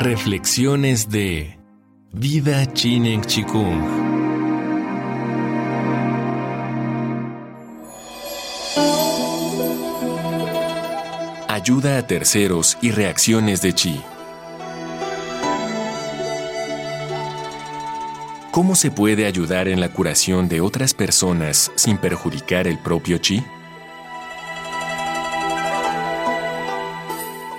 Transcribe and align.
Reflexiones 0.00 1.10
de 1.10 1.58
Vida 2.12 2.72
Chinen 2.72 3.20
Chikung. 3.20 3.82
Ayuda 11.48 11.98
a 11.98 12.06
terceros 12.06 12.78
y 12.80 12.92
reacciones 12.92 13.60
de 13.60 13.72
chi. 13.72 14.00
¿Cómo 18.52 18.76
se 18.76 18.92
puede 18.92 19.26
ayudar 19.26 19.66
en 19.66 19.80
la 19.80 19.88
curación 19.88 20.48
de 20.48 20.60
otras 20.60 20.94
personas 20.94 21.72
sin 21.74 21.98
perjudicar 21.98 22.68
el 22.68 22.78
propio 22.78 23.18
chi? 23.18 23.42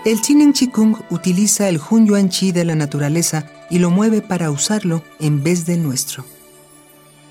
El 0.05 0.21
Chinen 0.21 0.53
Chikung 0.53 0.95
utiliza 1.09 1.67
el 1.67 1.77
Hun 1.77 2.07
Yuan 2.07 2.29
Chi 2.29 2.53
de 2.53 2.63
la 2.63 2.73
naturaleza 2.73 3.45
y 3.69 3.79
lo 3.79 3.89
mueve 3.89 4.21
para 4.21 4.49
usarlo 4.49 5.03
en 5.19 5.43
vez 5.43 5.65
del 5.65 5.83
nuestro. 5.83 6.23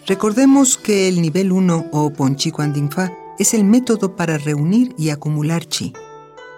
Recordemos 0.07 0.77
que 0.77 1.09
el 1.09 1.23
nivel 1.23 1.51
1 1.51 1.87
o 1.93 2.11
Pon 2.12 2.37
Chi 2.37 2.51
Quan 2.51 2.75
Ding 2.75 2.91
Fa 2.91 3.11
es 3.39 3.55
el 3.55 3.65
método 3.65 4.17
para 4.17 4.37
reunir 4.37 4.95
y 4.99 5.09
acumular 5.09 5.65
chi. 5.65 5.95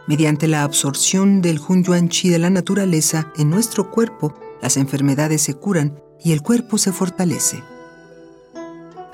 Mediante 0.08 0.48
la 0.48 0.64
absorción 0.64 1.42
del 1.42 1.60
Hun 1.60 1.84
Yuan 1.84 2.08
Chi 2.08 2.28
de 2.28 2.40
la 2.40 2.50
naturaleza 2.50 3.32
en 3.36 3.48
nuestro 3.48 3.92
cuerpo, 3.92 4.34
las 4.60 4.76
enfermedades 4.76 5.42
se 5.42 5.54
curan 5.54 6.02
y 6.24 6.32
el 6.32 6.42
cuerpo 6.42 6.76
se 6.76 6.92
fortalece. 6.92 7.62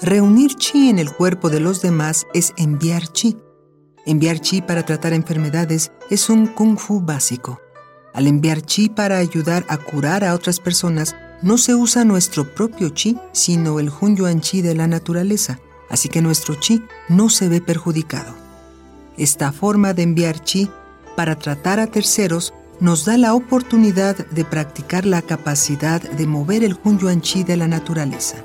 Reunir 0.01 0.55
chi 0.55 0.89
en 0.89 0.99
el 0.99 1.13
cuerpo 1.13 1.51
de 1.51 1.61
los 1.61 1.83
demás 1.83 2.27
es 2.33 2.55
enviar 2.57 3.07
chi 3.09 3.37
Enviar 4.07 4.39
chi 4.39 4.63
para 4.63 4.85
tratar 4.85 5.13
enfermedades 5.15 5.91
es 6.11 6.31
un 6.31 6.47
kung 6.47 6.79
fu 6.79 7.01
básico. 7.01 7.61
Al 8.15 8.29
enviar 8.29 8.63
chi 8.63 8.89
para 8.89 9.19
ayudar 9.19 9.67
a 9.69 9.79
curar 9.79 10.23
a 10.23 10.33
otras 10.33 10.61
personas, 10.61 11.17
no 11.43 11.59
se 11.59 11.75
usa 11.75 12.05
nuestro 12.05 12.55
propio 12.55 12.91
chi, 12.91 13.19
sino 13.33 13.81
el 13.81 13.91
Hun 13.91 14.15
Yuan 14.15 14.41
Chi 14.41 14.63
de 14.63 14.77
la 14.77 14.87
naturaleza, 14.87 15.59
así 15.91 16.09
que 16.09 16.23
nuestro 16.23 16.55
chi 16.55 16.85
no 17.09 17.29
se 17.29 17.49
ve 17.49 17.61
perjudicado. 17.61 18.33
Esta 19.19 19.51
forma 19.51 19.93
de 19.93 20.05
enviar 20.05 20.39
chi 20.39 20.71
para 21.17 21.35
tratar 21.35 21.81
a 21.81 21.89
terceros 21.89 22.55
nos 22.79 23.07
da 23.07 23.19
la 23.19 23.35
oportunidad 23.35 24.25
de 24.29 24.45
practicar 24.45 25.05
la 25.05 25.21
capacidad 25.21 26.01
de 26.01 26.27
mover 26.29 26.63
el 26.63 26.79
Hun 26.85 27.01
Yuan 27.01 27.23
Chi 27.23 27.43
de 27.43 27.57
la 27.57 27.67
naturaleza. 27.67 28.37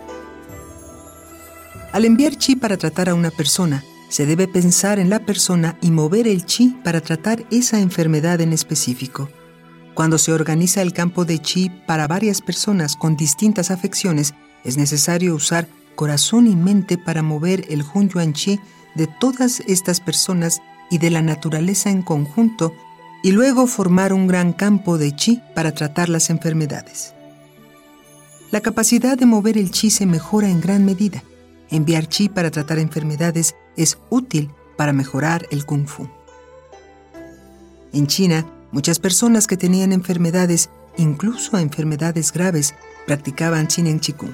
Al 1.91 2.05
enviar 2.05 2.35
chi 2.35 2.55
para 2.55 2.77
tratar 2.77 3.09
a 3.09 3.13
una 3.13 3.29
persona, 3.29 3.83
se 4.11 4.25
debe 4.25 4.49
pensar 4.49 4.99
en 4.99 5.09
la 5.09 5.25
persona 5.25 5.77
y 5.81 5.89
mover 5.89 6.27
el 6.27 6.45
chi 6.45 6.75
para 6.83 6.99
tratar 6.99 7.45
esa 7.49 7.79
enfermedad 7.79 8.41
en 8.41 8.51
específico. 8.51 9.29
Cuando 9.93 10.17
se 10.17 10.33
organiza 10.33 10.81
el 10.81 10.91
campo 10.91 11.23
de 11.23 11.39
chi 11.39 11.71
para 11.87 12.09
varias 12.09 12.41
personas 12.41 12.97
con 12.97 13.15
distintas 13.15 13.71
afecciones, 13.71 14.33
es 14.65 14.75
necesario 14.75 15.33
usar 15.33 15.69
corazón 15.95 16.47
y 16.47 16.57
mente 16.57 16.97
para 16.97 17.23
mover 17.23 17.65
el 17.69 17.85
Hun 17.93 18.09
Yuan 18.09 18.33
Chi 18.33 18.59
de 18.95 19.07
todas 19.07 19.61
estas 19.61 20.01
personas 20.01 20.61
y 20.89 20.97
de 20.97 21.09
la 21.09 21.21
naturaleza 21.21 21.89
en 21.89 22.01
conjunto 22.01 22.75
y 23.23 23.31
luego 23.31 23.65
formar 23.65 24.11
un 24.11 24.27
gran 24.27 24.51
campo 24.51 24.97
de 24.97 25.15
chi 25.15 25.41
para 25.55 25.71
tratar 25.71 26.09
las 26.09 26.29
enfermedades. 26.29 27.13
La 28.51 28.59
capacidad 28.59 29.17
de 29.17 29.25
mover 29.25 29.57
el 29.57 29.71
chi 29.71 29.89
se 29.89 30.05
mejora 30.05 30.49
en 30.49 30.59
gran 30.59 30.83
medida. 30.83 31.23
Enviar 31.71 32.07
chi 32.07 32.27
para 32.27 32.51
tratar 32.51 32.79
enfermedades 32.79 33.55
es 33.77 33.97
útil 34.09 34.51
para 34.75 34.91
mejorar 34.91 35.47
el 35.51 35.65
kung 35.65 35.87
fu. 35.87 36.09
En 37.93 38.07
China, 38.07 38.45
muchas 38.71 38.99
personas 38.99 39.47
que 39.47 39.55
tenían 39.55 39.93
enfermedades, 39.93 40.69
incluso 40.97 41.57
enfermedades 41.57 42.33
graves, 42.33 42.75
practicaban 43.07 43.67
Chinen 43.67 44.01
Chikung. 44.01 44.33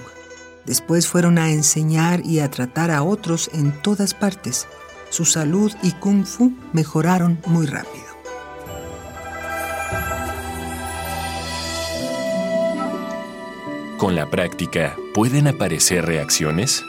Después 0.65 1.07
fueron 1.07 1.37
a 1.37 1.51
enseñar 1.51 2.25
y 2.25 2.39
a 2.39 2.49
tratar 2.49 2.91
a 2.91 3.03
otros 3.03 3.49
en 3.53 3.71
todas 3.81 4.13
partes. 4.13 4.67
Su 5.09 5.23
salud 5.23 5.71
y 5.83 5.91
kung 5.91 6.25
fu 6.25 6.51
mejoraron 6.73 7.39
muy 7.45 7.67
rápido. 7.67 8.05
Con 13.97 14.15
la 14.15 14.29
práctica, 14.29 14.95
¿pueden 15.13 15.47
aparecer 15.47 16.05
reacciones? 16.05 16.83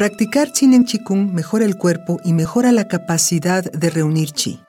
Practicar 0.00 0.50
Chinen 0.50 0.86
Chikung 0.86 1.30
mejora 1.30 1.66
el 1.66 1.76
cuerpo 1.76 2.20
y 2.24 2.32
mejora 2.32 2.72
la 2.72 2.88
capacidad 2.88 3.70
de 3.70 3.90
reunir 3.90 4.30
chi. 4.30 4.64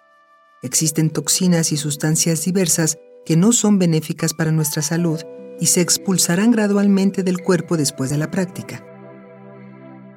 Existen 0.61 1.09
toxinas 1.09 1.71
y 1.71 1.77
sustancias 1.77 2.43
diversas 2.43 2.97
que 3.25 3.37
no 3.37 3.53
son 3.53 3.79
benéficas 3.79 4.33
para 4.33 4.51
nuestra 4.51 4.81
salud 4.81 5.21
y 5.57 5.67
se 5.67 5.79
expulsarán 5.79 6.51
gradualmente 6.51 7.23
del 7.23 7.41
cuerpo 7.41 7.77
después 7.77 8.09
de 8.09 8.17
la 8.17 8.29
práctica. 8.29 8.85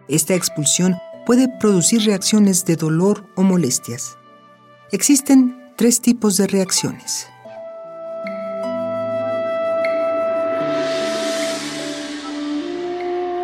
Esta 0.09 0.35
expulsión 0.35 0.97
puede 1.27 1.47
producir 1.61 2.03
reacciones 2.03 2.65
de 2.65 2.75
dolor 2.75 3.25
o 3.37 3.45
molestias. 3.45 4.19
Existen 4.91 5.57
tres 5.77 6.01
tipos 6.01 6.37
de 6.39 6.49
reacciones. 6.49 7.29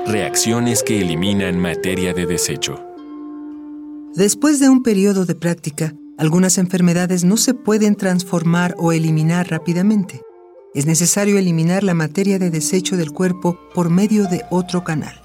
Reacciones 0.07 0.83
que 0.83 1.01
eliminan 1.01 1.61
materia 1.61 2.15
de 2.15 2.27
desecho. 2.27 2.83
Después 4.15 4.59
de 4.59 4.69
un 4.69 4.83
periodo 4.83 5.27
de 5.27 5.35
práctica, 5.35 5.95
algunas 6.19 6.59
enfermedades 6.59 7.23
no 7.23 7.37
se 7.37 7.55
pueden 7.55 7.95
transformar 7.95 8.75
o 8.79 8.93
eliminar 8.93 9.51
rápidamente. 9.51 10.23
Es 10.75 10.87
necesario 10.87 11.39
eliminar 11.39 11.85
la 11.85 11.95
materia 11.95 12.39
de 12.39 12.51
desecho 12.51 12.97
del 12.97 13.13
cuerpo 13.13 13.59
por 13.75 13.91
medio 13.91 14.25
de 14.25 14.43
otro 14.51 14.85
canal. 14.85 15.21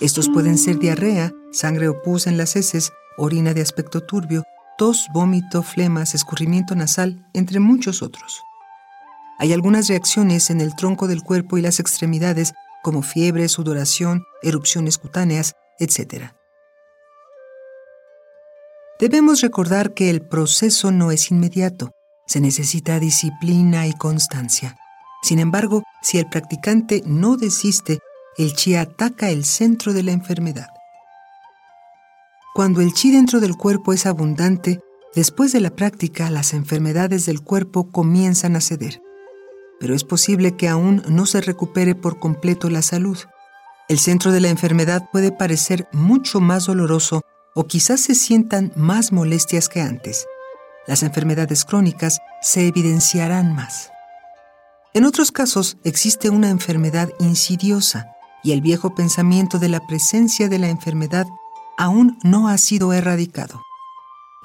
Estos 0.00 0.28
pueden 0.28 0.58
ser 0.58 0.78
diarrea, 0.78 1.32
sangre 1.52 1.88
o 1.88 2.02
pus 2.02 2.26
en 2.26 2.36
las 2.36 2.56
heces, 2.56 2.92
orina 3.16 3.54
de 3.54 3.62
aspecto 3.62 4.02
turbio, 4.02 4.42
tos, 4.76 5.06
vómito, 5.14 5.62
flemas, 5.62 6.14
escurrimiento 6.14 6.74
nasal, 6.74 7.24
entre 7.32 7.60
muchos 7.60 8.02
otros. 8.02 8.42
Hay 9.38 9.52
algunas 9.52 9.88
reacciones 9.88 10.50
en 10.50 10.60
el 10.60 10.74
tronco 10.74 11.06
del 11.08 11.22
cuerpo 11.22 11.56
y 11.56 11.62
las 11.62 11.78
extremidades 11.78 12.52
como 12.86 13.02
fiebre, 13.02 13.48
sudoración, 13.48 14.22
erupciones 14.42 14.96
cutáneas, 14.96 15.56
etc. 15.80 16.30
Debemos 19.00 19.40
recordar 19.40 19.92
que 19.92 20.08
el 20.08 20.22
proceso 20.22 20.92
no 20.92 21.10
es 21.10 21.32
inmediato, 21.32 21.90
se 22.28 22.38
necesita 22.38 23.00
disciplina 23.00 23.88
y 23.88 23.92
constancia. 23.92 24.76
Sin 25.20 25.40
embargo, 25.40 25.82
si 26.00 26.18
el 26.18 26.28
practicante 26.28 27.02
no 27.04 27.36
desiste, 27.36 27.98
el 28.38 28.54
chi 28.54 28.76
ataca 28.76 29.30
el 29.30 29.44
centro 29.44 29.92
de 29.92 30.04
la 30.04 30.12
enfermedad. 30.12 30.68
Cuando 32.54 32.82
el 32.82 32.92
chi 32.92 33.10
dentro 33.10 33.40
del 33.40 33.56
cuerpo 33.56 33.94
es 33.94 34.06
abundante, 34.06 34.78
después 35.12 35.50
de 35.50 35.58
la 35.58 35.70
práctica 35.70 36.30
las 36.30 36.54
enfermedades 36.54 37.26
del 37.26 37.42
cuerpo 37.42 37.90
comienzan 37.90 38.54
a 38.54 38.60
ceder 38.60 39.00
pero 39.80 39.94
es 39.94 40.04
posible 40.04 40.56
que 40.56 40.68
aún 40.68 41.02
no 41.08 41.26
se 41.26 41.40
recupere 41.40 41.94
por 41.94 42.18
completo 42.18 42.70
la 42.70 42.82
salud. 42.82 43.18
El 43.88 43.98
centro 43.98 44.32
de 44.32 44.40
la 44.40 44.48
enfermedad 44.48 45.08
puede 45.12 45.32
parecer 45.32 45.88
mucho 45.92 46.40
más 46.40 46.66
doloroso 46.66 47.22
o 47.54 47.66
quizás 47.66 48.00
se 48.00 48.14
sientan 48.14 48.72
más 48.76 49.12
molestias 49.12 49.68
que 49.68 49.80
antes. 49.80 50.26
Las 50.86 51.02
enfermedades 51.02 51.64
crónicas 51.64 52.20
se 52.42 52.66
evidenciarán 52.66 53.54
más. 53.54 53.90
En 54.94 55.04
otros 55.04 55.30
casos 55.30 55.76
existe 55.84 56.30
una 56.30 56.50
enfermedad 56.50 57.10
insidiosa 57.18 58.06
y 58.42 58.52
el 58.52 58.60
viejo 58.60 58.94
pensamiento 58.94 59.58
de 59.58 59.68
la 59.68 59.80
presencia 59.86 60.48
de 60.48 60.58
la 60.58 60.68
enfermedad 60.68 61.26
aún 61.76 62.18
no 62.22 62.48
ha 62.48 62.58
sido 62.58 62.92
erradicado. 62.92 63.62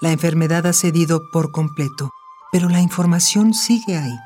La 0.01 0.11
enfermedad 0.11 0.65
ha 0.65 0.73
cedido 0.73 1.21
por 1.31 1.51
completo, 1.51 2.11
pero 2.51 2.69
la 2.69 2.81
información 2.81 3.53
sigue 3.53 3.97
ahí. 3.97 4.17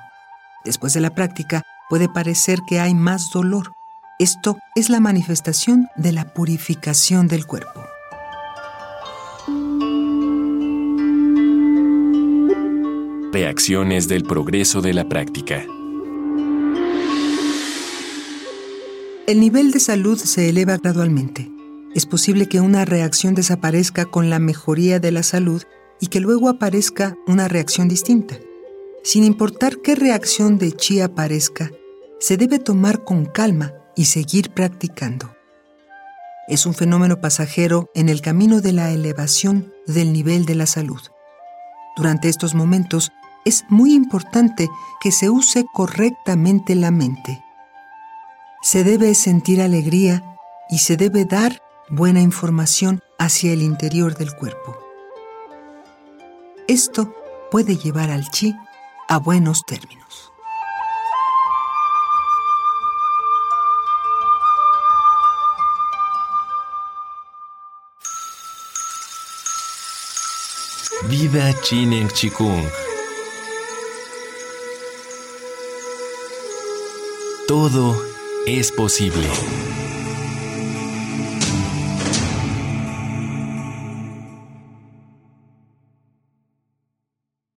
Después 0.66 0.94
de 0.94 1.00
la 1.00 1.12
práctica, 1.12 1.62
puede 1.90 2.10
parecer 2.10 2.60
que 2.68 2.80
hay 2.80 2.96
más 2.96 3.30
dolor. 3.30 3.74
Esto 4.18 4.58
es 4.76 4.90
la 4.90 5.00
manifestación 5.00 5.88
de 5.96 6.12
la 6.12 6.34
purificación 6.34 7.28
del 7.28 7.46
cuerpo. 7.46 7.84
Reacciones 13.32 14.08
del 14.08 14.24
progreso 14.24 14.82
de 14.82 14.94
la 14.94 15.08
práctica. 15.08 15.64
El 19.28 19.40
nivel 19.40 19.72
de 19.72 19.80
salud 19.80 20.18
se 20.18 20.50
eleva 20.50 20.78
gradualmente. 20.78 21.52
Es 21.94 22.06
posible 22.06 22.48
que 22.48 22.60
una 22.60 22.86
reacción 22.86 23.36
desaparezca 23.36 24.06
con 24.06 24.30
la 24.30 24.40
mejoría 24.40 25.00
de 25.00 25.12
la 25.12 25.24
salud 25.24 25.64
y 26.00 26.08
que 26.08 26.20
luego 26.20 26.50
aparezca 26.50 27.16
una 27.28 27.48
reacción 27.48 27.88
distinta. 27.88 28.36
Sin 29.06 29.24
importar 29.24 29.84
qué 29.84 29.94
reacción 29.94 30.58
de 30.58 30.72
chi 30.72 31.00
aparezca, 31.00 31.70
se 32.20 32.38
debe 32.38 32.58
tomar 32.58 33.04
con 33.04 33.26
calma 33.26 33.72
y 33.96 34.06
seguir 34.06 34.50
practicando. 34.50 35.36
Es 36.48 36.66
un 36.66 36.74
fenómeno 36.74 37.22
pasajero 37.22 37.92
en 37.94 38.10
el 38.10 38.22
camino 38.22 38.62
de 38.62 38.72
la 38.72 38.90
elevación 38.90 39.72
del 39.86 40.12
nivel 40.12 40.48
de 40.48 40.56
la 40.56 40.66
salud. 40.66 41.02
Durante 41.96 42.30
estos 42.30 42.56
momentos, 42.56 43.12
es 43.46 43.64
muy 43.70 43.94
importante 43.94 44.70
que 45.00 45.12
se 45.12 45.30
use 45.30 45.66
correctamente 45.72 46.74
la 46.74 46.90
mente. 46.90 47.44
Se 48.64 48.84
debe 48.84 49.14
sentir 49.14 49.62
alegría 49.62 50.24
y 50.68 50.80
se 50.80 50.98
debe 50.98 51.26
dar 51.26 51.62
buena 51.90 52.22
información 52.22 53.02
hacia 53.20 53.54
el 53.54 53.62
interior 53.62 54.18
del 54.18 54.36
cuerpo. 54.36 54.76
Esto 56.68 57.14
puede 57.52 57.78
llevar 57.78 58.10
al 58.10 58.28
chi 58.32 58.56
a 59.08 59.20
buenos 59.20 59.64
términos. 59.66 60.32
Vida 71.08 71.54
Chinen 71.62 72.10
Chikung. 72.10 72.64
Todo 77.48 77.96
es 78.48 78.72
posible. 78.72 79.28